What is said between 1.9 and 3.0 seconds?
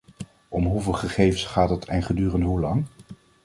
gedurende hoe lang?